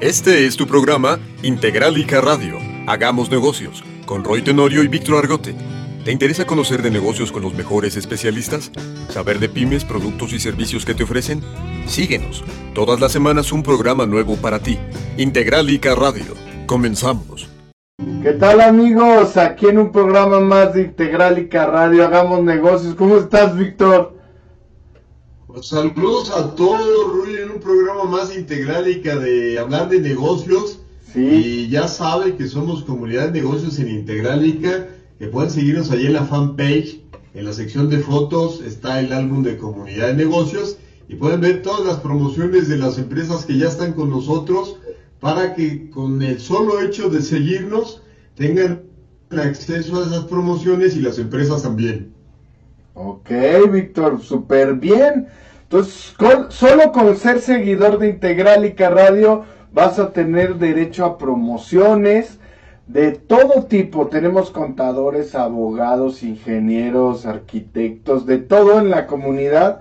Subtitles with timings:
[0.00, 2.58] Este es tu programa Integralica Radio.
[2.86, 5.54] Hagamos negocios con Roy Tenorio y Víctor Argote.
[6.04, 8.72] ¿Te interesa conocer de negocios con los mejores especialistas?
[9.08, 11.42] ¿Saber de pymes, productos y servicios que te ofrecen?
[11.86, 12.44] Síguenos.
[12.74, 14.78] Todas las semanas un programa nuevo para ti.
[15.16, 16.34] Integralica Radio.
[16.66, 17.48] Comenzamos.
[18.22, 19.36] ¿Qué tal amigos?
[19.36, 22.04] Aquí en un programa más de Integralica Radio.
[22.04, 22.96] Hagamos negocios.
[22.96, 24.23] ¿Cómo estás, Víctor?
[25.54, 30.80] Pues saludos a todos, Rui, en un programa más Integralica de hablar de negocios.
[31.12, 31.20] Sí.
[31.20, 36.14] Y ya sabe que somos comunidad de negocios en Integralica, que pueden seguirnos allí en
[36.14, 37.02] la fanpage.
[37.34, 40.76] En la sección de fotos está el álbum de comunidad de negocios
[41.08, 44.78] y pueden ver todas las promociones de las empresas que ya están con nosotros
[45.20, 48.02] para que con el solo hecho de seguirnos
[48.34, 48.82] tengan
[49.30, 52.12] acceso a esas promociones y las empresas también.
[52.94, 53.30] Ok,
[53.72, 55.28] Víctor, súper bien.
[55.74, 62.38] Entonces, con- solo con ser seguidor de Integralica Radio vas a tener derecho a promociones
[62.86, 64.06] de todo tipo.
[64.06, 69.80] Tenemos contadores, abogados, ingenieros, arquitectos, de todo en la comunidad.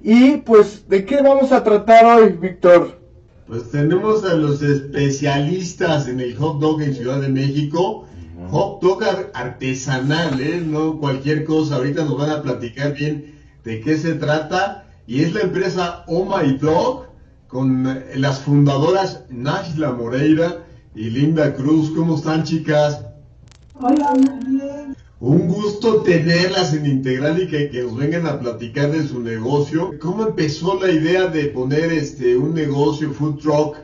[0.00, 3.00] Y pues, ¿de qué vamos a tratar hoy, Víctor?
[3.48, 8.06] Pues tenemos a los especialistas en el hot dog en Ciudad de México.
[8.48, 10.62] Hot dog ar- artesanal, ¿eh?
[10.64, 11.76] No cualquier cosa.
[11.76, 14.78] Ahorita nos van a platicar bien de qué se trata.
[15.06, 17.06] Y es la empresa Oh My Dog
[17.48, 20.64] con eh, las fundadoras Nashla Moreira
[20.94, 21.90] y Linda Cruz.
[21.90, 23.04] ¿Cómo están, chicas?
[23.80, 24.96] Hola, muy bien.
[25.20, 29.90] Un gusto tenerlas en Integral y que, que nos vengan a platicar de su negocio.
[30.00, 33.76] ¿Cómo empezó la idea de poner este un negocio food truck?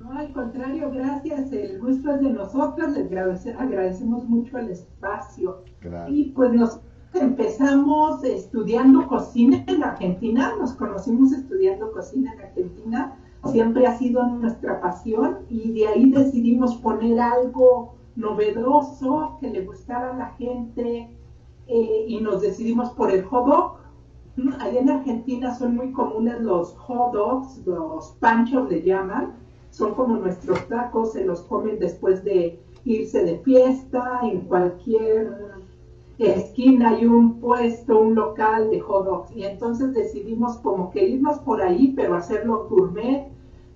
[0.00, 1.52] No, al contrario, gracias.
[1.52, 2.96] El gusto es de nosotros.
[2.96, 5.64] Les agradece- agradecemos mucho el espacio.
[6.08, 6.78] Y pues nos
[7.14, 10.54] empezamos estudiando cocina en Argentina.
[10.58, 13.16] Nos conocimos estudiando cocina en Argentina.
[13.44, 20.12] Siempre ha sido nuestra pasión y de ahí decidimos poner algo novedoso que le gustara
[20.12, 21.08] a la gente
[21.68, 23.72] eh, y nos decidimos por el hot dog.
[24.36, 29.34] Mm, Allá en Argentina son muy comunes los hot dogs, los panchos le llaman,
[29.70, 35.67] son como nuestros tacos, se los comen después de irse de fiesta, en cualquier
[36.26, 41.38] esquina hay un puesto, un local de hot dogs, y entonces decidimos como que irnos
[41.38, 43.28] por ahí, pero hacerlo gourmet,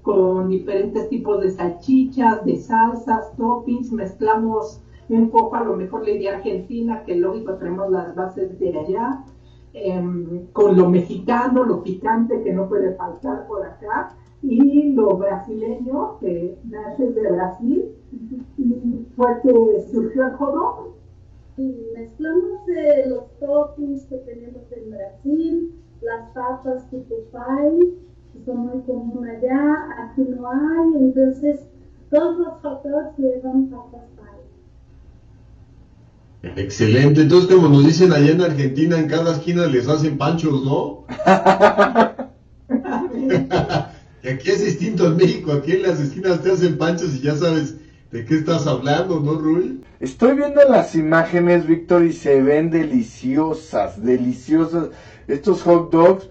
[0.02, 6.10] con diferentes tipos de salchichas, de salsas, toppings, mezclamos un poco a lo mejor la
[6.10, 9.24] idea argentina, que lógico tenemos las bases de allá,
[9.74, 16.18] em, con lo mexicano, lo picante que no puede faltar por acá, y lo brasileño,
[16.18, 17.84] que nace de Brasil,
[18.58, 20.91] y fue que surgió el hot
[21.96, 27.94] mezclamos eh, los toppings que tenemos en Brasil, las papas tipo pie,
[28.32, 31.60] que son muy comunes allá, aquí no hay, entonces
[32.10, 34.02] todos los hot dogs llevan papas
[36.40, 36.52] pie.
[36.56, 37.22] Excelente.
[37.22, 41.04] Entonces, como nos dicen allá en Argentina, en cada esquina les hacen panchos, ¿no?
[44.22, 45.52] y aquí es distinto en México.
[45.52, 47.76] Aquí en las esquinas te hacen panchos y ya sabes
[48.12, 49.82] de qué estás hablando, ¿no, Rui?
[49.98, 54.90] Estoy viendo las imágenes, Víctor, y se ven deliciosas, deliciosas.
[55.26, 56.28] Estos hot dogs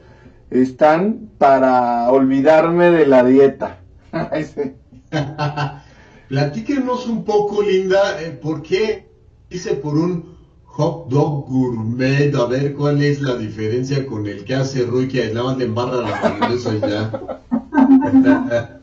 [0.51, 3.79] están para olvidarme de la dieta.
[6.29, 9.09] Platíquenos un poco, Linda, eh, ¿por qué
[9.49, 12.33] hice por un hot dog gourmet?
[12.35, 15.65] A ver cuál es la diferencia con el que hace Rui, que nada más le
[15.65, 18.71] embarra la mayonesa y ya.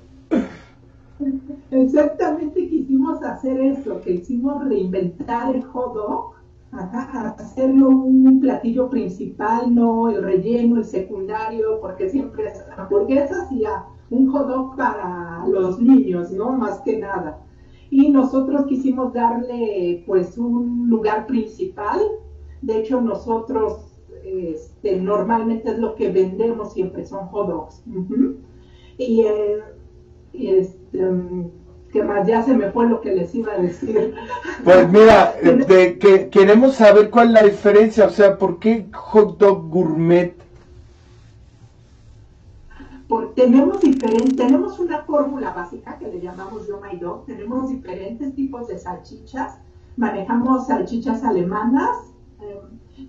[1.70, 6.32] Exactamente quisimos hacer eso, que hicimos reinventar el hot dog,
[6.72, 13.64] hacerlo un platillo principal, no el relleno, el secundario, porque siempre es hamburguesas y
[14.10, 16.52] un hot dog para los niños, ¿no?
[16.52, 17.38] Más que nada.
[17.90, 22.00] Y nosotros quisimos darle pues un lugar principal,
[22.62, 23.88] de hecho nosotros
[24.24, 27.84] este, normalmente es lo que vendemos siempre, son hot dogs.
[28.98, 29.58] Eh,
[30.32, 31.00] y este,
[31.98, 32.26] ¿qué más?
[32.26, 34.14] Ya se me fue lo que les iba a decir.
[34.64, 39.38] Pues mira, de que queremos saber cuál es la diferencia, o sea, ¿por qué hot
[39.38, 40.34] dog gourmet?
[43.08, 48.34] Por- tenemos diferentes, tenemos una fórmula básica que le llamamos Yo My Dog, tenemos diferentes
[48.34, 49.54] tipos de salchichas,
[49.96, 51.96] manejamos salchichas alemanas,
[52.42, 52.60] eh,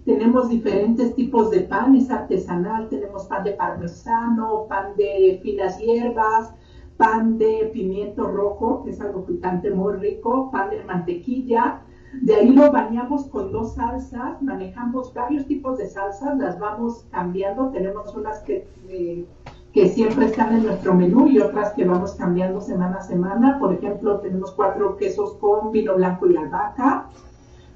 [0.05, 6.51] tenemos diferentes tipos de pan, es artesanal, tenemos pan de parmesano, pan de finas hierbas,
[6.99, 11.81] pan de pimiento rojo, que es algo picante muy rico, pan de mantequilla,
[12.21, 17.69] De ahí lo bañamos con dos salsas, manejamos varios tipos de salsas, las vamos cambiando,
[17.69, 19.25] tenemos unas que, eh,
[19.71, 23.59] que siempre están en nuestro menú y otras que vamos cambiando semana a semana.
[23.59, 27.09] Por ejemplo, tenemos cuatro quesos con vino blanco y albahaca,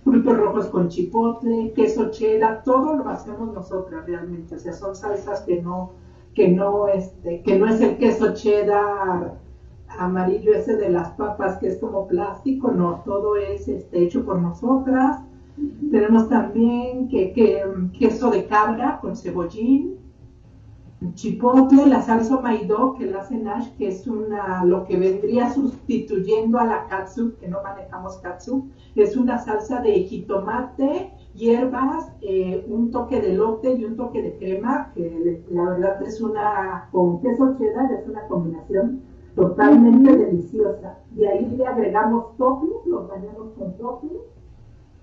[0.04, 4.56] frutos rojos con chipotle, queso cheddar, todo lo hacemos nosotras realmente.
[4.56, 5.92] O sea, son salsas que no,
[6.34, 9.38] que no, este, que no es el queso cheddar
[9.88, 14.42] amarillo ese de las papas que es como plástico, no, todo es este, hecho por
[14.42, 15.22] nosotras.
[15.92, 17.64] Tenemos también que, que,
[17.98, 19.98] queso de cabra con cebollín,
[21.14, 26.58] chipotle, la salsa maidó que la hace Nash, que es una, lo que vendría sustituyendo
[26.60, 32.92] a la katsu, que no manejamos katsu, es una salsa de jitomate, hierbas, eh, un
[32.92, 37.56] toque de lote y un toque de crema, que la verdad es una, con queso
[37.58, 39.02] cheddar es una combinación
[39.36, 41.00] totalmente deliciosa.
[41.16, 44.22] Y ahí le agregamos toppings, los bañamos con toppings.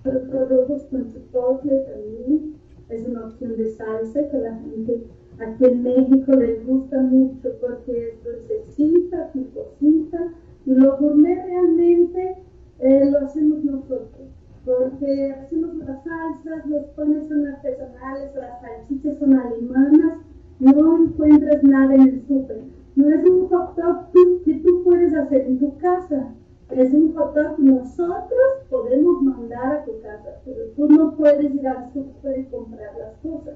[0.05, 2.55] Los rojos con chipotle también
[2.89, 5.07] es una opción de salsa que la gente
[5.39, 10.33] aquí en México les gusta mucho porque es dulcecita, picosita
[10.67, 12.37] y lo gourmet realmente
[12.79, 14.30] eh, lo hacemos nosotros
[14.65, 20.19] porque hacemos las salsas, los panes son artesanales, las salchichas son alemanas,
[20.59, 22.63] no encuentras nada en el súper.
[22.97, 24.13] No es un hot dog
[24.45, 26.29] que tú puedes hacer en tu casa,
[26.71, 31.55] es un hot dog que nosotros podemos mandar a tu casa, pero tú no puedes
[31.55, 33.55] ir al súper y comprar las cosas.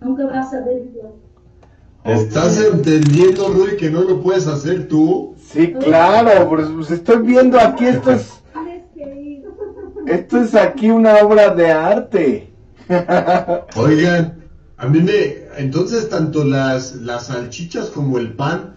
[0.00, 1.12] Nunca vas a ver igual.
[2.04, 5.34] ¿Estás entendiendo, Rui, que no lo puedes hacer tú?
[5.36, 8.37] Sí, claro, pues estoy viendo aquí esto es...
[10.08, 12.52] Esto es aquí una obra de arte.
[13.76, 14.42] Oigan,
[14.78, 15.48] a mí me...
[15.58, 18.74] Entonces, tanto las, las salchichas como el pan,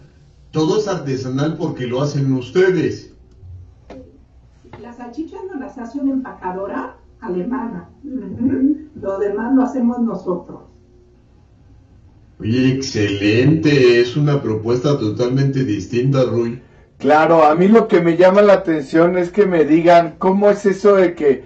[0.51, 3.13] todo es artesanal porque lo hacen ustedes.
[4.81, 7.89] Las salchichas no las hace una empacadora alemana.
[9.00, 10.62] Lo demás lo hacemos nosotros.
[12.39, 16.60] Oye, excelente, es una propuesta totalmente distinta, Rui.
[17.01, 20.68] Claro, a mí lo que me llama la atención es que me digan cómo es
[20.68, 21.44] eso de que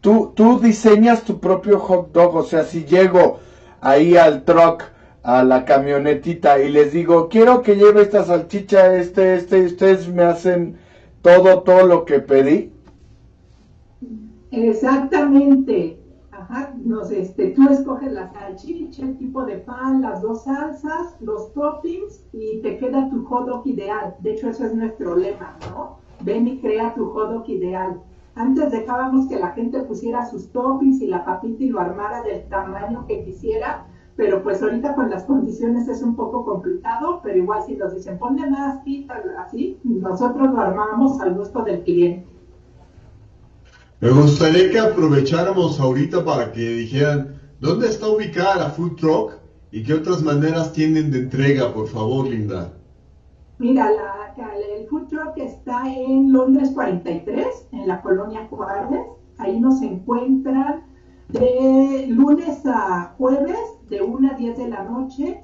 [0.00, 3.38] tú, tú diseñas tu propio hot dog, o sea, si llego
[3.80, 4.82] ahí al truck,
[5.22, 10.08] a la camionetita y les digo, quiero que lleve esta salchicha, este, este, y ustedes
[10.08, 10.78] me hacen
[11.22, 12.72] todo, todo lo que pedí.
[14.50, 15.97] Exactamente.
[16.50, 21.14] Ajá, no sé, este, tú escoges la salchicha, el tipo de pan, las dos salsas,
[21.20, 24.16] los toppings y te queda tu hot dog ideal.
[24.20, 25.96] De hecho, eso es nuestro lema, ¿no?
[26.24, 28.00] Ven y crea tu hot dog ideal.
[28.34, 32.48] Antes dejábamos que la gente pusiera sus toppings y la papita y lo armara del
[32.48, 33.84] tamaño que quisiera,
[34.16, 38.18] pero pues ahorita con las condiciones es un poco complicado, pero igual si nos dicen
[38.18, 42.27] ponle más, pita, así, nosotros lo armamos al gusto del cliente.
[44.00, 49.32] Me gustaría que aprovecháramos ahorita para que dijeran dónde está ubicada la food truck
[49.72, 52.74] y qué otras maneras tienen de entrega, por favor, Linda.
[53.58, 54.34] Mira, la,
[54.78, 59.00] el food truck está en Londres 43, en la colonia Juárez.
[59.38, 60.84] Ahí nos encuentran
[61.28, 63.58] de lunes a jueves,
[63.88, 65.42] de 1 a 10 de la noche,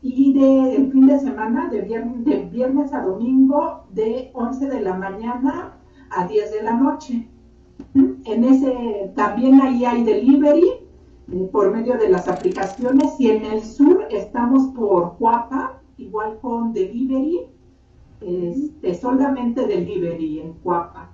[0.00, 5.76] y de el fin de semana, de viernes, a domingo, de 11 de la mañana
[6.10, 7.28] a 10 de la noche.
[7.94, 10.64] En ese también ahí hay delivery
[11.32, 16.72] eh, por medio de las aplicaciones y en el sur estamos por Cuapa, igual con
[16.72, 17.40] delivery,
[18.20, 21.10] este, solamente delivery en Cuapa.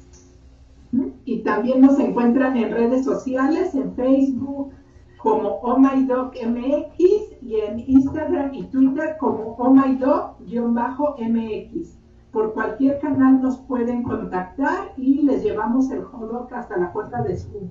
[1.25, 4.71] y también nos encuentran en redes sociales, en Facebook
[5.19, 6.99] como OhMyDogMX
[7.43, 11.99] y en Instagram y Twitter como OhMyDog-MX.
[12.31, 17.39] Por cualquier canal nos pueden contactar y les llevamos el hot hasta la puerta de
[17.39, 17.71] su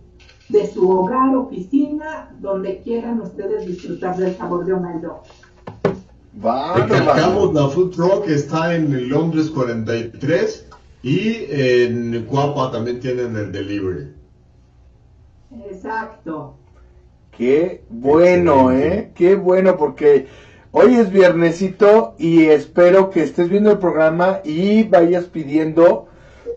[0.50, 5.24] de su hogar, oficina, donde quieran ustedes disfrutar del sabor de un hot
[6.42, 10.68] Recalcamos, la Food Truck está en Londres 43
[11.04, 14.14] y en Cuapa también tienen el delivery.
[15.70, 16.56] Exacto.
[17.38, 19.12] Qué bueno, ¿eh?
[19.16, 20.28] Qué bueno, porque
[20.72, 26.08] hoy es viernesito y espero que estés viendo el programa y vayas pidiendo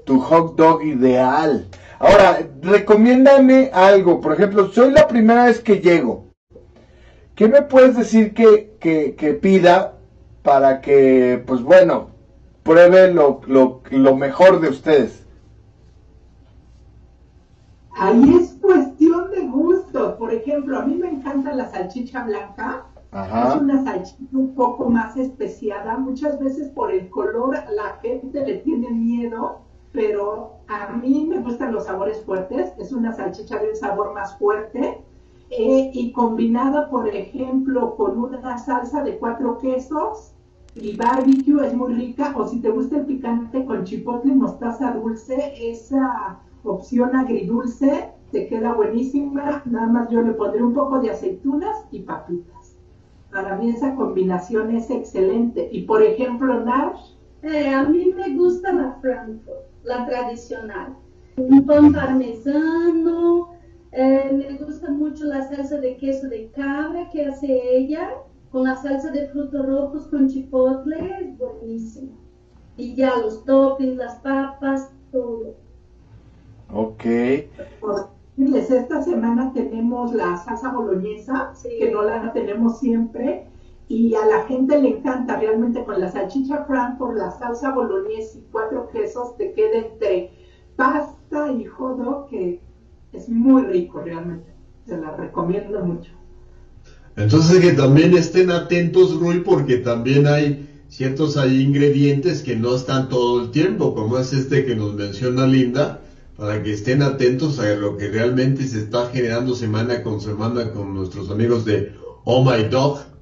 [0.04, 1.66] tu hot dog ideal.
[1.98, 4.20] Ahora, recomiéndame algo.
[4.20, 6.26] Por ejemplo, soy la primera vez que llego.
[7.34, 9.98] ¿Qué me puedes decir que, que, pida
[10.42, 12.10] para que, pues bueno,
[12.62, 15.26] pruebe lo, lo, lo mejor de ustedes.
[17.98, 20.16] Ahí es cuestión de gusto.
[20.18, 22.86] Por ejemplo, a mí me encanta la salchicha blanca.
[23.12, 25.96] Es una salchicha un poco más especiada.
[25.96, 29.62] Muchas veces por el color la gente le tiene miedo,
[29.92, 32.72] pero a mí me gustan los sabores fuertes.
[32.78, 34.98] Es una salchicha de un sabor más fuerte.
[35.50, 40.32] Eh, y combinada, por ejemplo, con una salsa de cuatro quesos
[40.74, 42.32] y barbecue es muy rica.
[42.36, 48.48] O si te gusta el picante con chipotle y mostaza dulce, esa opción agridulce te
[48.48, 49.62] queda buenísima.
[49.64, 52.76] Nada más yo le pondré un poco de aceitunas y papitas.
[53.30, 55.68] Para mí esa combinación es excelente.
[55.72, 57.12] Y por ejemplo, Nash.
[57.42, 60.96] Eh, a mí me gusta la Frankfurt, la tradicional.
[61.36, 63.54] Un pan parmesano.
[63.92, 68.10] Eh, me gusta mucho la salsa de queso de cabra que hace ella
[68.50, 72.12] con la salsa de frutos rojos con chipotle, buenísimo.
[72.76, 75.54] Y ya los toppings, las papas, todo.
[76.72, 77.04] Ok.
[77.06, 83.46] esta semana tenemos la salsa boloñesa, que no la tenemos siempre,
[83.88, 88.44] y a la gente le encanta realmente con la salchicha Frankfurt, la salsa boloñesa y
[88.50, 90.32] cuatro quesos, te queda entre
[90.74, 92.60] pasta y jodo, que
[93.12, 94.52] es muy rico realmente.
[94.86, 96.12] Se la recomiendo mucho.
[97.16, 103.40] Entonces que también estén atentos, Rui, porque también hay ciertos ingredientes que no están todo
[103.40, 106.02] el tiempo, como es este que nos menciona Linda,
[106.36, 110.92] para que estén atentos a lo que realmente se está generando semana con semana con
[110.92, 113.15] nuestros amigos de Oh My Dog.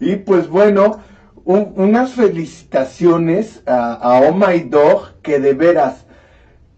[0.00, 1.00] Y pues bueno,
[1.44, 6.06] unas felicitaciones a, Oh My Dog, que de veras,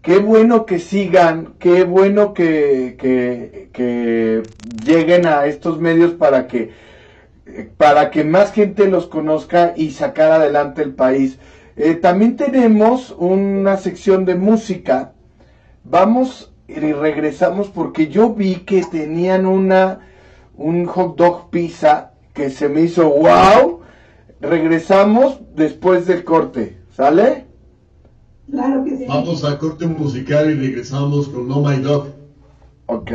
[0.01, 4.43] qué bueno que sigan, qué bueno que, que,
[4.85, 6.71] lleguen a estos medios para que,
[7.77, 11.37] para que más gente los conozca y sacar adelante el país.
[11.75, 15.13] Eh, también tenemos una sección de música
[15.83, 19.99] Vamos y regresamos porque yo vi que tenían una
[20.55, 23.81] un hot dog pizza que se me hizo wow.
[24.39, 27.45] Regresamos después del corte, ¿sale?
[28.49, 29.05] Claro que sí.
[29.07, 32.07] Vamos a corte musical y regresamos con No My Dog.
[32.87, 33.11] Ok.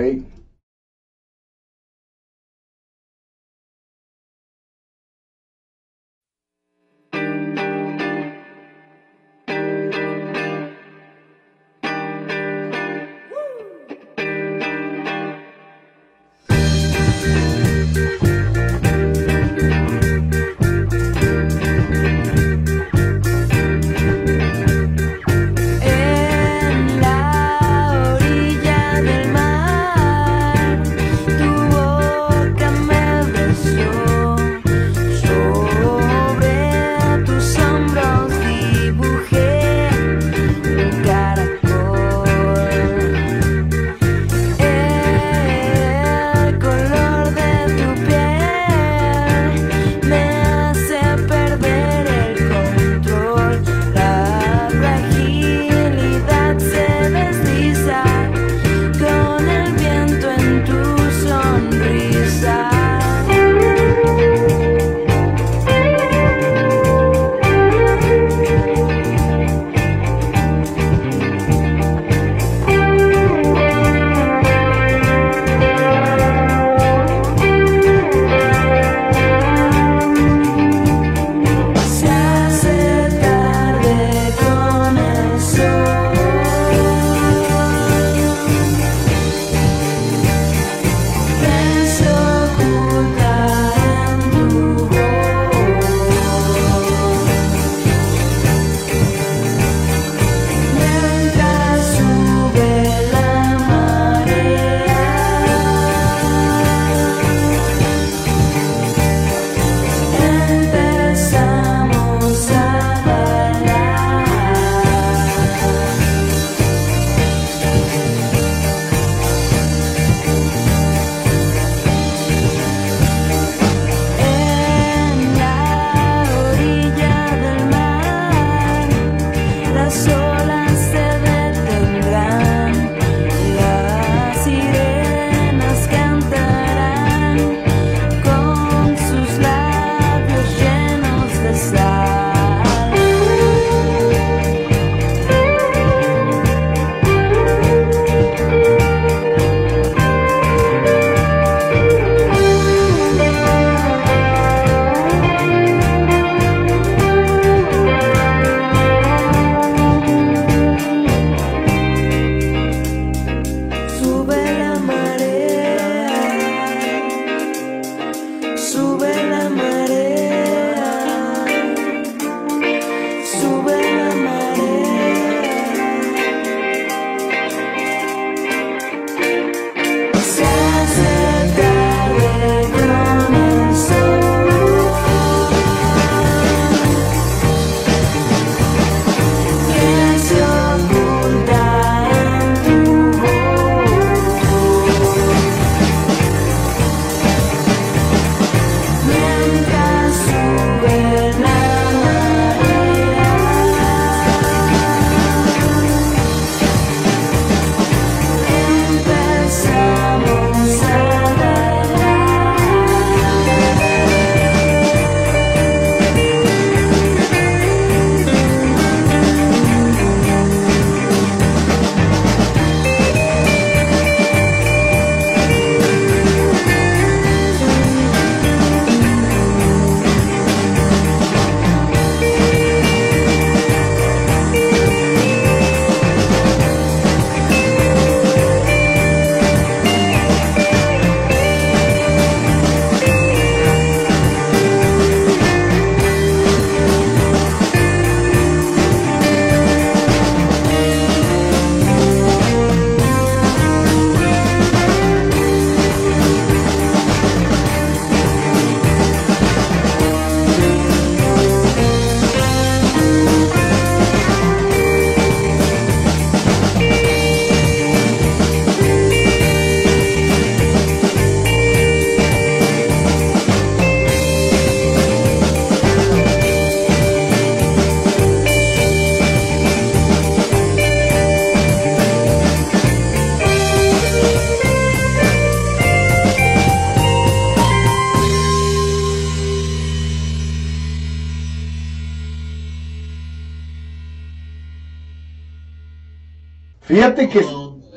[296.86, 297.44] Fíjate que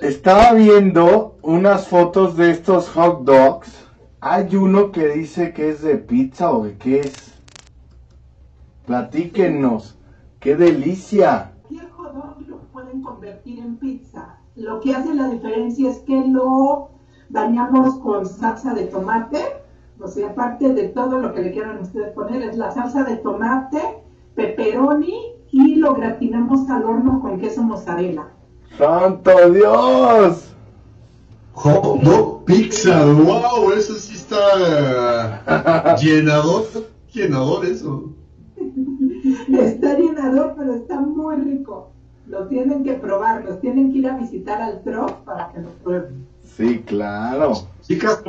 [0.01, 3.85] estaba viendo unas fotos de estos hot dogs.
[4.19, 7.39] Hay uno que dice que es de pizza o de qué es.
[8.87, 9.95] Platíquenos.
[10.39, 11.51] ¡Qué delicia!
[11.67, 14.37] Cualquier hot dog lo pueden convertir en pizza.
[14.55, 16.89] Lo que hace la diferencia es que lo
[17.29, 19.39] dañamos con salsa de tomate.
[20.01, 23.17] O sea, aparte de todo lo que le quieran ustedes poner, es la salsa de
[23.17, 24.01] tomate,
[24.33, 28.29] pepperoni y lo gratinamos al horno con queso mozzarella.
[28.77, 30.45] ¡Santo Dios!
[31.53, 36.65] Hot dog pizza, wow, eso sí está llenador,
[37.13, 38.13] llenador eso.
[39.51, 41.91] Está llenador, pero está muy rico.
[42.27, 45.69] Lo tienen que probar, los tienen que ir a visitar al TROP para que lo
[45.83, 46.27] prueben.
[46.43, 47.53] Sí, claro.
[47.81, 48.21] Chicas,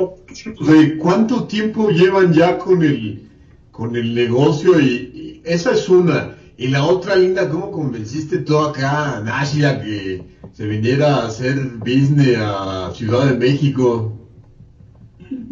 [0.99, 3.29] ¿cuánto tiempo llevan ya con el,
[3.71, 4.79] con el negocio?
[4.79, 6.35] Y, esa es una.
[6.61, 12.37] Y la otra, Linda, ¿cómo convenciste todo acá a que se viniera a hacer business
[12.37, 14.11] a Ciudad de México?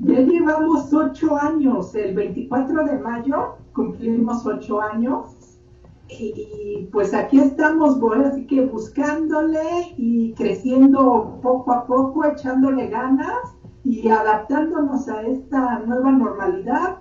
[0.04, 1.96] Ya llevamos ocho años.
[1.96, 5.32] El 24 de mayo cumplimos ocho años.
[6.10, 13.58] Y, pues aquí estamos, bueno, así que buscándole y creciendo poco a poco, echándole ganas
[13.84, 17.00] y adaptándonos a esta nueva normalidad,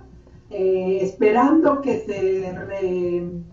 [0.51, 2.55] eh, esperando que se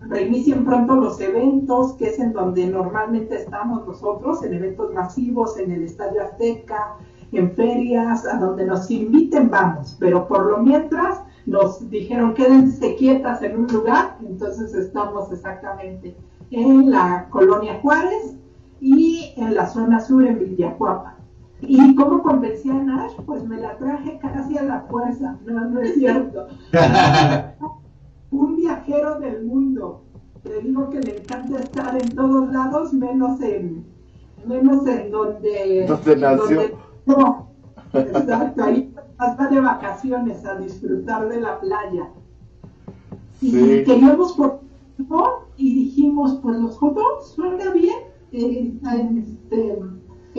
[0.07, 5.71] reinicien pronto los eventos, que es en donde normalmente estamos nosotros, en eventos masivos, en
[5.71, 6.95] el Estadio Azteca,
[7.31, 13.43] en ferias, a donde nos inviten vamos, pero por lo mientras nos dijeron quédense quietas
[13.43, 16.15] en un lugar, entonces estamos exactamente
[16.49, 18.37] en la colonia Juárez
[18.79, 21.16] y en la zona sur en Villacuapa.
[21.61, 23.13] ¿Y cómo convencí a Nash?
[23.25, 26.47] Pues me la traje casi a la fuerza, no, no es cierto.
[28.31, 30.03] un viajero del mundo.
[30.43, 33.85] Le digo que le encanta estar en todos lados, menos en,
[34.45, 35.85] menos en donde...
[35.87, 36.61] ¿Dónde nació?
[37.05, 37.49] no,
[37.93, 42.09] exacto, ahí va de vacaciones a disfrutar de la playa.
[43.41, 44.61] Y queríamos por
[45.57, 47.97] y dijimos, pues los fotos suena bien.
[48.31, 48.73] Eh,
[49.17, 49.79] este,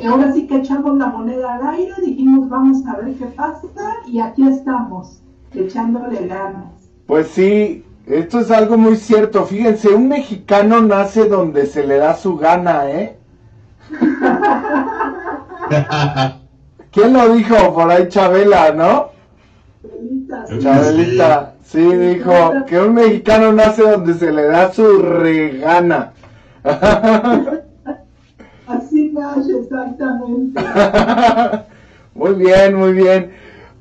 [0.06, 3.66] ahora sí que echamos la moneda al aire, dijimos vamos a ver qué pasa
[4.06, 5.22] y aquí estamos,
[5.54, 6.66] echándole ganas.
[7.06, 9.44] Pues sí, esto es algo muy cierto.
[9.44, 13.16] Fíjense, un mexicano nace donde se le da su gana, ¿eh?
[16.90, 17.74] ¿Quién lo dijo?
[17.74, 19.08] Por ahí Chabela, ¿no?
[20.60, 22.32] Chabelita, sí, dijo
[22.66, 26.12] que un mexicano nace donde se le da su regana.
[29.90, 30.60] Exactamente.
[32.14, 33.32] muy bien, muy bien.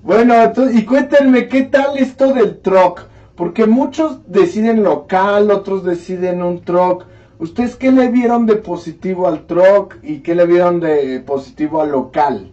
[0.04, 0.34] Bueno,
[0.74, 3.02] y cuéntenme, ¿qué tal esto del truck?
[3.36, 7.06] Porque muchos deciden local, otros deciden un truck.
[7.40, 11.92] ¿Ustedes qué le vieron de positivo al truck y qué le vieron de positivo al
[11.92, 12.50] local?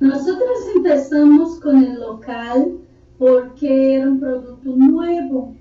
[0.00, 2.72] Nosotros empezamos con el local
[3.18, 5.54] porque era un producto nuevo.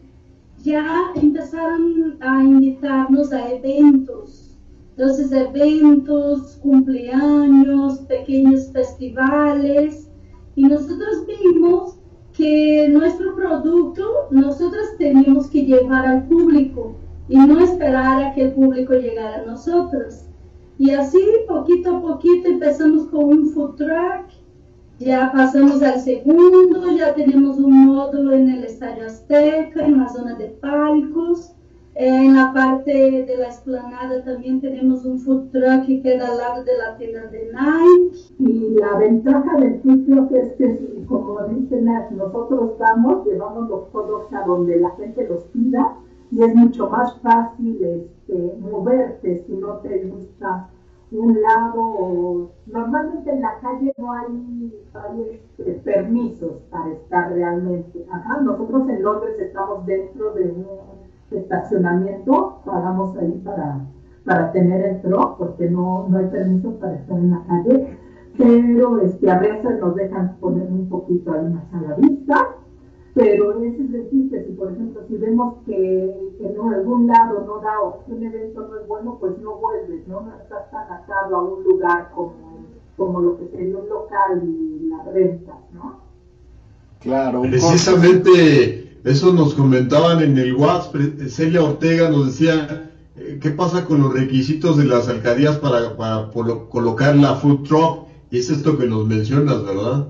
[0.63, 4.50] Ya empezaron a invitarnos a eventos.
[5.01, 10.07] Entonces, eventos, cumpleaños, pequeños festivales.
[10.55, 11.97] Y nosotros vimos
[12.33, 18.51] que nuestro producto nosotros teníamos que llevar al público y no esperar a que el
[18.53, 20.25] público llegara a nosotros.
[20.77, 24.27] Y así, poquito a poquito, empezamos con un food truck,
[24.99, 30.35] ya pasamos al segundo, ya tenemos un módulo en el Estadio Azteca, en la zona
[30.35, 31.55] de palcos.
[31.93, 36.63] En la parte de la explanada también tenemos un food truck que queda al lado
[36.63, 38.33] de la tienda de Nike.
[38.39, 44.33] Y la ventaja del food truck es que, como dice nosotros vamos, llevamos los productos
[44.33, 45.97] a donde la gente los pida
[46.31, 50.69] y es mucho más fácil este, moverte si no te gusta
[51.11, 52.51] un lado.
[52.67, 54.73] Normalmente en la calle no hay,
[55.33, 58.05] este, permisos para estar realmente.
[58.09, 60.65] Ajá, nosotros en Londres estamos dentro de un
[61.31, 63.85] estacionamiento, pagamos ahí para,
[64.25, 67.97] para tener el truck porque no, no hay permisos para estar en la calle,
[68.37, 72.55] pero este, a veces nos dejan poner un poquito ahí más a la vista
[73.13, 77.81] pero es decir que si por ejemplo si vemos que, en algún lado no da
[77.81, 80.21] o un evento no es bueno, pues no vuelves, ¿no?
[80.21, 82.33] No estás tan atado a un lugar como,
[82.95, 85.99] como lo que sería un local y la renta, ¿no?
[86.99, 87.41] Claro.
[87.41, 90.95] Precisamente eso nos comentaban en el WhatsApp,
[91.27, 96.29] Celia Ortega nos decía, eh, ¿qué pasa con los requisitos de las alcaldías para, para
[96.69, 98.07] colocar la food truck?
[98.29, 100.07] Y es esto que nos mencionas, ¿verdad?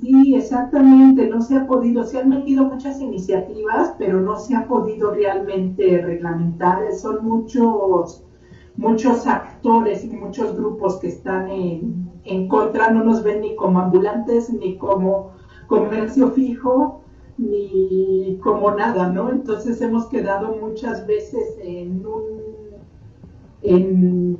[0.00, 4.66] Sí, exactamente, no se ha podido, se han metido muchas iniciativas, pero no se ha
[4.66, 8.24] podido realmente reglamentar, son muchos
[8.76, 13.78] muchos actores y muchos grupos que están en, en contra no nos ven ni como
[13.78, 15.32] ambulantes, ni como
[15.66, 16.99] comercio fijo,
[17.40, 19.30] ni como nada, ¿no?
[19.30, 22.26] Entonces hemos quedado muchas veces en un,
[23.62, 24.38] en,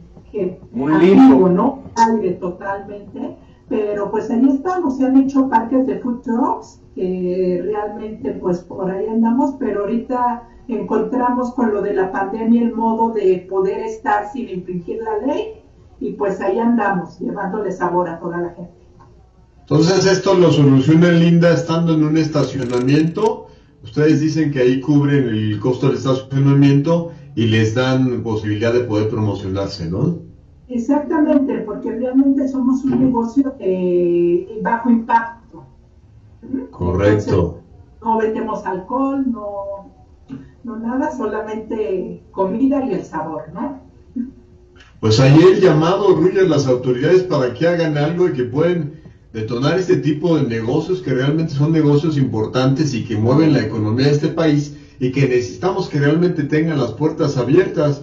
[0.74, 1.82] un limbo, ¿no?
[1.96, 3.36] Aire totalmente,
[3.68, 8.90] pero pues ahí estamos, se han hecho parques de food trucks, que realmente pues por
[8.90, 14.30] ahí andamos, pero ahorita encontramos con lo de la pandemia el modo de poder estar
[14.30, 15.62] sin infringir la ley
[15.98, 18.80] y pues ahí andamos, llevándole sabor a toda la gente.
[19.70, 23.46] Entonces esto lo soluciona Linda estando en un estacionamiento.
[23.85, 29.09] Ustedes dicen que ahí cubren el costo del estacionamiento y les dan posibilidad de poder
[29.09, 30.18] promocionarse, ¿no?
[30.68, 35.64] Exactamente, porque realmente somos un negocio de bajo impacto.
[36.72, 37.61] Correcto.
[38.02, 39.88] no vendemos alcohol, no,
[40.64, 43.78] no nada, solamente comida y el sabor, ¿no?
[44.98, 48.99] Pues ahí el llamado, Ruy, a las autoridades para que hagan algo y que pueden
[49.33, 54.07] detonar este tipo de negocios que realmente son negocios importantes y que mueven la economía
[54.07, 58.03] de este país y que necesitamos que realmente tengan las puertas abiertas.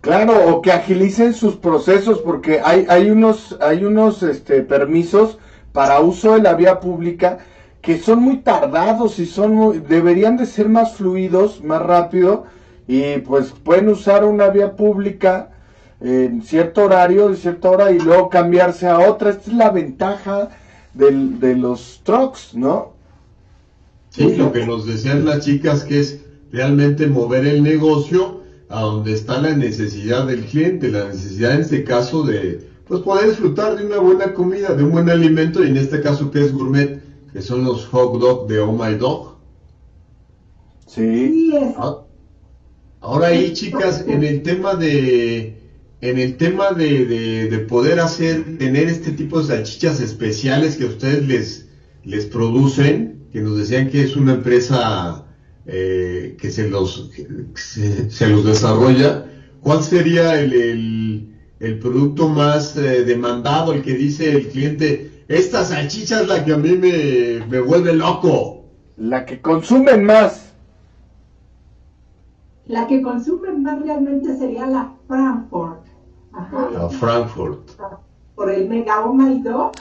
[0.00, 5.38] Claro, o que agilicen sus procesos porque hay, hay unos, hay unos este, permisos
[5.72, 7.38] para uso de la vía pública
[7.80, 12.44] que son muy tardados y son deberían de ser más fluidos, más rápido
[12.86, 15.50] y pues pueden usar una vía pública
[16.00, 19.30] en cierto horario, de cierta hora, y luego cambiarse a otra.
[19.30, 20.50] Esta es la ventaja
[20.94, 22.92] de los trucks, ¿no?
[24.10, 29.12] Sí, lo que nos decían las chicas que es realmente mover el negocio a donde
[29.12, 33.86] está la necesidad del cliente, la necesidad en este caso de pues poder disfrutar de
[33.86, 37.00] una buena comida, de un buen alimento, y en este caso que es gourmet,
[37.32, 39.36] que son los hot dog de Oh My Dog.
[40.86, 41.52] Sí.
[41.76, 41.98] Ah,
[43.00, 45.59] ahora ahí, chicas, en el tema de
[46.00, 51.68] en el tema de, poder hacer, tener este tipo de salchichas especiales que ustedes les,
[52.04, 55.26] les producen, que nos decían que es una empresa
[55.66, 57.10] eh, que se los,
[57.54, 59.26] se, los desarrolla,
[59.60, 66.22] ¿cuál sería el, el, producto más eh, demandado, el que dice el cliente, esta salchicha
[66.22, 68.64] es la que a mí me, me vuelve loco?
[68.96, 70.46] La que consumen más.
[72.66, 75.89] La que consumen más realmente sería la Frankfurt
[76.32, 77.70] a Frankfurt.
[78.34, 79.02] Por el Mega
[79.42, 79.72] Dog,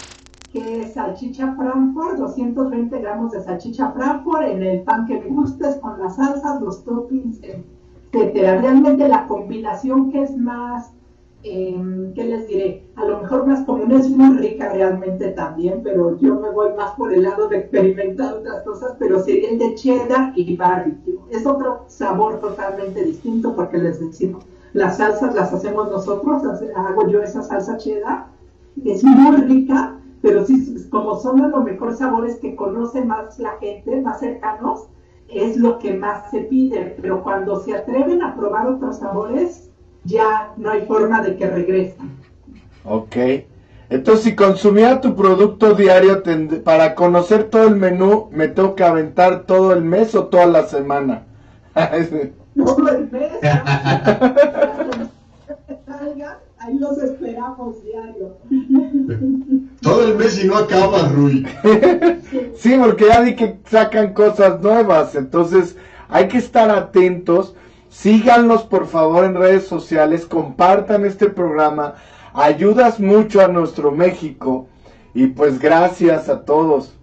[0.51, 5.75] que es salchicha Frankfurt, 220 gramos de salchicha Frankfurt en el pan que me gustes,
[5.77, 8.59] con las salsas, los toppings, etcétera.
[8.59, 10.91] Realmente la combinación que es más,
[11.43, 12.83] eh, ¿qué les diré?
[12.95, 16.91] A lo mejor más común es muy rica realmente también, pero yo me voy más
[16.95, 21.19] por el lado de experimentar otras cosas, pero sería el de cheddar y barbecue.
[21.29, 26.43] Es otro sabor totalmente distinto porque les decimos las salsas las hacemos nosotros,
[26.75, 28.27] hago yo esa salsa cheddar,
[28.85, 34.01] es muy rica, pero sí, como son los mejores sabores que conoce más la gente,
[34.01, 34.87] más cercanos,
[35.29, 36.97] es lo que más se pide.
[37.01, 39.69] Pero cuando se atreven a probar otros sabores,
[40.03, 42.11] ya no hay forma de que regresen.
[42.83, 43.15] Ok.
[43.89, 46.21] Entonces, si consumía tu producto diario
[46.63, 50.63] para conocer todo el menú, me tengo que aventar todo el mes o toda la
[50.63, 51.25] semana.
[52.55, 53.31] todo el mes.
[56.59, 58.37] ahí los esperamos diario.
[59.81, 61.45] Todo el mes y no acaba, Rui.
[62.57, 65.77] Sí, porque ya di que sacan cosas nuevas, entonces
[66.09, 67.55] hay que estar atentos.
[67.89, 71.95] Síganlos por favor en redes sociales, compartan este programa,
[72.33, 74.67] ayudas mucho a nuestro México
[75.15, 76.98] y pues gracias a todos.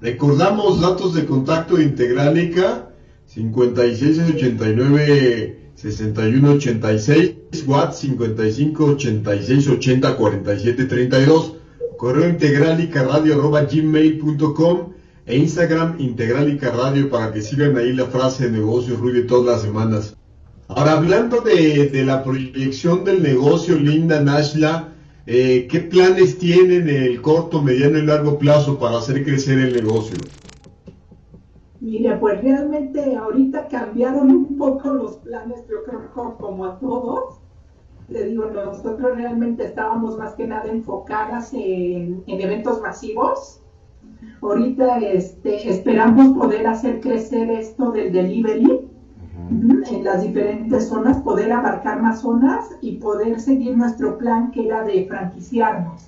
[0.00, 2.90] Recordamos datos de contacto de Integralica
[3.26, 7.34] 5689 6186
[7.66, 11.52] Watt 55 86 80 47 32
[11.98, 12.34] correo
[15.26, 19.60] e Instagram integralica radio para que sigan ahí la frase de negocios Ruby todas las
[19.62, 20.16] semanas.
[20.68, 24.89] Ahora hablando de, de la proyección del negocio Linda Nashla,
[25.32, 29.74] eh, ¿qué planes tienen en el corto, mediano y largo plazo para hacer crecer el
[29.74, 30.18] negocio?
[31.78, 37.36] Mire, pues realmente ahorita cambiaron un poco los planes, yo creo como a todos.
[38.08, 43.62] Le digo, nosotros realmente estábamos más que nada enfocadas en, eventos masivos.
[44.42, 48.80] Ahorita este, esperamos poder hacer crecer esto del delivery
[49.50, 54.84] en las diferentes zonas, poder abarcar más zonas y poder seguir nuestro plan que era
[54.84, 56.02] de franquiciarnos,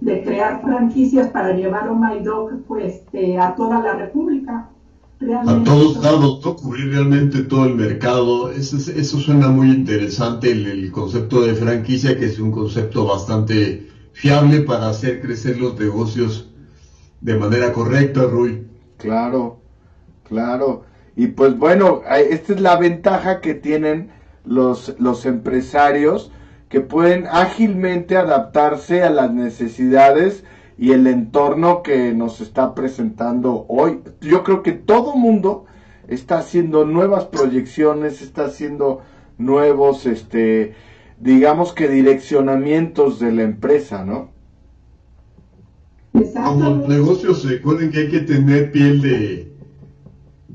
[0.00, 4.68] de crear franquicias para llevar a My Dog pues, este, a toda la República.
[5.20, 6.56] a todos lados, ¿no?
[6.56, 8.50] cubrir realmente todo el mercado.
[8.50, 14.60] Eso, eso suena muy interesante, el, concepto de franquicia, que es un concepto bastante fiable
[14.60, 16.50] para hacer crecer los negocios
[17.20, 18.66] de manera correcta, Rui.
[18.96, 19.58] Claro,
[20.24, 20.84] claro.
[21.18, 24.10] Y pues bueno, esta es la ventaja que tienen
[24.44, 26.30] los, los empresarios
[26.68, 30.44] que pueden ágilmente adaptarse a las necesidades
[30.78, 33.98] y el entorno que nos está presentando hoy.
[34.20, 35.66] Yo creo que todo mundo
[36.06, 39.02] está haciendo nuevas proyecciones, está haciendo
[39.38, 40.74] nuevos, este,
[41.18, 44.30] digamos que direccionamientos de la empresa, ¿no?
[46.12, 49.57] Como negocios, recuerden que hay que tener piel de,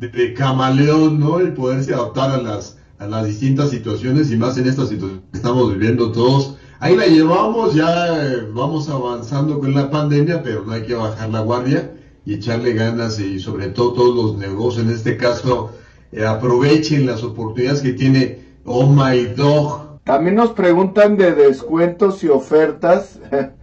[0.10, 1.40] de, camaleón, ¿no?
[1.40, 5.38] El poderse adaptar a las, a las distintas situaciones y más en esta situación que
[5.38, 10.74] estamos viviendo todos Ahí la llevamos, ya eh, vamos avanzando con la pandemia, pero no
[10.74, 11.94] hay que bajar la guardia
[12.26, 15.72] y echarle ganas y sobre todo todos los negocios, en este caso,
[16.12, 20.02] eh, aprovechen las oportunidades que tiene Oh My Dog.
[20.04, 23.18] También nos preguntan de descuentos y ofertas.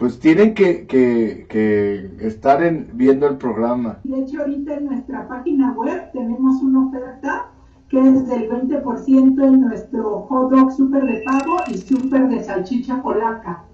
[0.00, 3.98] Pues tienen que, que, estar en, viendo el programa.
[4.02, 7.48] De hecho, ahorita en nuestra página web tenemos una oferta
[7.90, 13.02] que es del 20% en nuestro hot dog super de pavo y super de salchicha
[13.02, 13.64] polaca.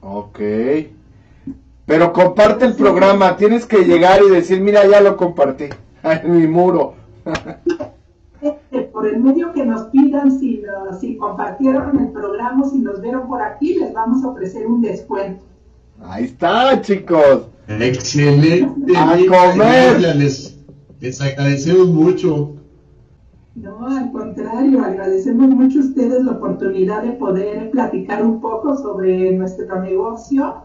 [0.00, 0.40] Ok.
[1.84, 5.66] Pero comparte el programa, tienes que llegar y decir, mira, ya lo compartí
[6.02, 6.94] en mi muro.
[8.40, 10.62] Este, por el medio que nos pidan, si,
[10.98, 15.44] si compartieron el programa, si nos vieron por aquí, les vamos a ofrecer un descuento.
[16.02, 17.48] Ahí está, chicos.
[17.68, 18.96] Excelente.
[18.96, 20.16] A comer.
[20.16, 20.58] Les,
[21.00, 22.56] les agradecemos mucho.
[23.56, 29.32] No, al contrario, agradecemos mucho a ustedes la oportunidad de poder platicar un poco sobre
[29.32, 30.62] nuestro negocio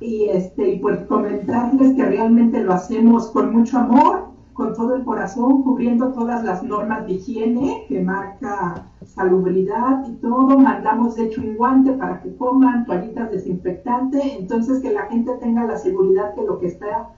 [0.00, 4.27] y este y pues comentarles que realmente lo hacemos con mucho amor,
[4.58, 10.58] con todo el corazón, cubriendo todas las normas de higiene que marca salubridad y todo.
[10.58, 15.64] Mandamos de hecho un guante para que coman toallitas desinfectantes, entonces que la gente tenga
[15.64, 17.10] la seguridad que lo que está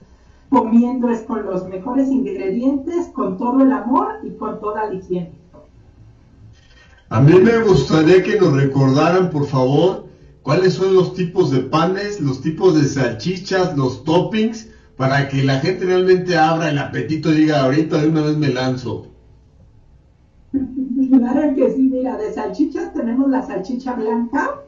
[0.51, 5.31] comiendo es con los mejores ingredientes, con todo el amor y con toda la higiene.
[7.09, 10.05] A mí me gustaría que nos recordaran, por favor,
[10.43, 14.70] cuáles son los tipos de panes, los tipos de salchichas, los toppings,
[15.01, 18.49] para que la gente realmente abra el apetito y diga, ahorita de una vez me
[18.49, 19.07] lanzo.
[21.09, 24.61] Claro que sí, mira, de salchichas tenemos la salchicha blanca,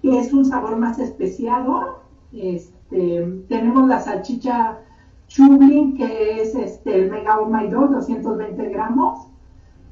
[0.00, 1.98] que es un sabor más especiado.
[2.32, 4.78] Este, tenemos la salchicha
[5.26, 9.26] Chublin, que es este, el Mega Oh My 220 gramos.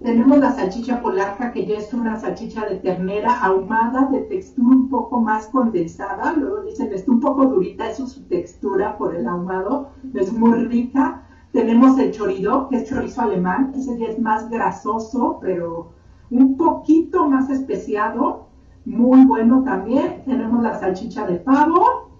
[0.02, 4.88] Tenemos la salchicha polaca, que ya es una salchicha de ternera ahumada, de textura un
[4.90, 6.34] poco más condensada.
[6.34, 10.64] Luego dicen, está un poco durita, eso es su textura por el ahumado, es muy
[10.64, 11.22] rica.
[11.52, 15.92] Tenemos el chorizo, que es chorizo alemán, ese ya es más grasoso, pero
[16.30, 18.48] un poquito más especiado,
[18.84, 20.22] muy bueno también.
[20.26, 22.10] Tenemos la salchicha de pavo,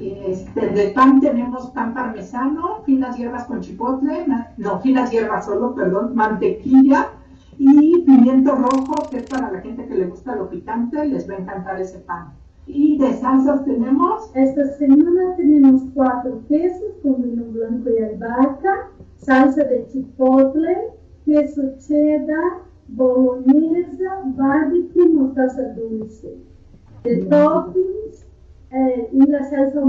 [0.00, 6.14] este, de pan tenemos pan parmesano, finas hierbas con chipotle, no, finas hierbas solo, perdón,
[6.14, 7.10] mantequilla
[7.58, 11.34] y pimiento rojo, que es para la gente que le gusta lo picante, les va
[11.34, 12.34] a encantar ese pan.
[12.66, 14.30] Y de salsas tenemos...
[14.34, 20.76] Esta semana tenemos cuatro quesos con vino blanco y albahaca, salsa de chipotle,
[21.24, 26.36] queso cheddar, bolognesa, barbecue, mostaza dulce.
[27.04, 28.25] De toppings,
[28.76, 29.80] eh, y la salsa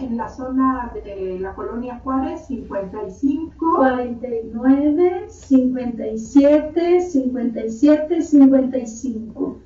[0.00, 9.58] en la zona de la colonia Juárez 55 49 57 57 55.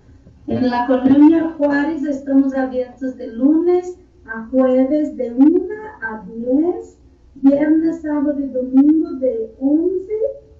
[0.48, 6.98] En la colonia Juárez estamos abiertos de lunes a jueves de 1 a 10,
[7.36, 10.12] viernes, sábado y domingo de 11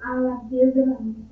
[0.05, 1.24] a las 10 de la noche.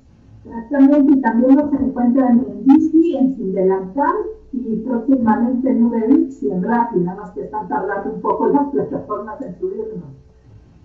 [0.45, 4.15] Exactamente, y también nos encuentran en Disney, en Sin Delantal
[4.53, 8.69] y próximamente en VX y en Rappi, nada más que están tardando un poco las
[8.69, 10.11] plataformas en subirnos.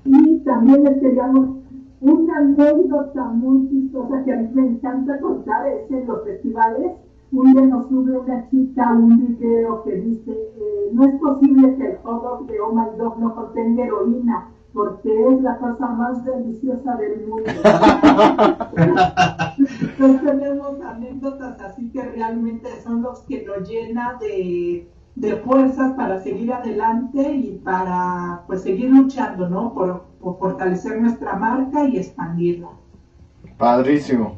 [0.05, 1.57] Y también les queríamos
[2.01, 6.91] una anécdota muy chistosa que a mí me encanta contar, es en los festivales.
[7.31, 11.87] Un día nos sube una chica un video que dice, eh, no es posible que
[11.87, 16.95] el hot de Oh My Dog no contenga heroína, porque es la cosa más deliciosa
[16.97, 17.49] del mundo.
[19.57, 26.21] Entonces tenemos anécdotas así que realmente son los que nos llena de, de fuerzas para
[26.21, 29.73] seguir adelante y para pues seguir luchando, ¿no?
[29.73, 32.69] Por, por fortalecer nuestra marca y expandirla.
[33.57, 34.37] Padrísimo.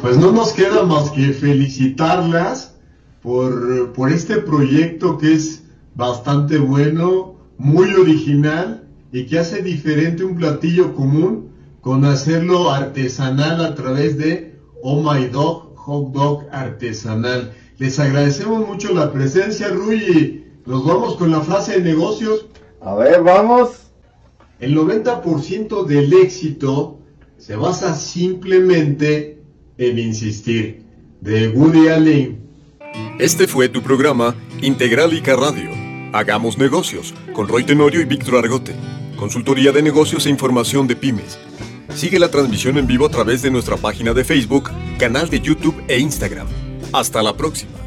[0.00, 2.80] Pues no nos queda más que felicitarlas
[3.20, 5.62] por, por este proyecto que es
[5.94, 8.81] bastante bueno, muy original
[9.12, 15.26] y que hace diferente un platillo común con hacerlo artesanal a través de Oh My
[15.26, 17.52] Dog Hot Dog Artesanal.
[17.78, 22.46] Les agradecemos mucho la presencia, Rui, y nos vamos con la frase de negocios.
[22.80, 23.90] A ver, vamos.
[24.60, 27.00] El 90% del éxito
[27.36, 29.42] se basa simplemente
[29.76, 30.82] en insistir.
[31.20, 32.40] De Woody Allen.
[33.18, 35.70] Este fue tu programa Integralica Radio.
[36.12, 38.74] Hagamos negocios con Roy Tenorio y Víctor Argote.
[39.22, 41.38] Consultoría de negocios e información de pymes.
[41.94, 44.68] Sigue la transmisión en vivo a través de nuestra página de Facebook,
[44.98, 46.48] canal de YouTube e Instagram.
[46.92, 47.81] Hasta la próxima.